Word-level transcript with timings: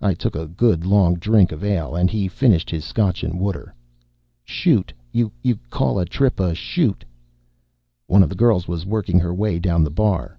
I 0.00 0.14
took 0.14 0.34
a 0.34 0.46
good, 0.46 0.86
long 0.86 1.16
drink 1.16 1.52
of 1.52 1.62
ale 1.62 1.94
and 1.94 2.08
he 2.10 2.28
finished 2.28 2.70
his 2.70 2.82
scotch 2.82 3.22
and 3.22 3.38
water. 3.38 3.74
"Shoot. 4.42 4.90
You 5.12 5.30
call 5.68 5.98
a 5.98 6.06
trip 6.06 6.40
a 6.40 6.54
'shoot'." 6.54 7.04
One 8.06 8.22
of 8.22 8.30
the 8.30 8.36
girls 8.36 8.66
was 8.66 8.86
working 8.86 9.18
her 9.20 9.34
way 9.34 9.58
down 9.58 9.84
the 9.84 9.90
bar. 9.90 10.34